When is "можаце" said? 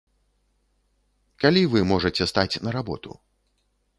1.91-2.23